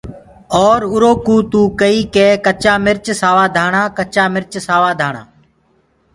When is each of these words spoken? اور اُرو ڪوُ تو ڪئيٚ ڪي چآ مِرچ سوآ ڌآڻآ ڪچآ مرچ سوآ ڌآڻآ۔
اور 0.63 0.79
اُرو 0.91 1.11
ڪوُ 1.25 1.35
تو 1.51 1.61
ڪئيٚ 1.79 2.09
ڪي 2.15 2.27
چآ 2.63 2.73
مِرچ 2.85 3.05
سوآ 3.21 3.45
ڌآڻآ 3.55 3.81
ڪچآ 3.97 4.23
مرچ 4.35 4.51
سوآ 4.67 4.91
ڌآڻآ۔ 4.99 5.21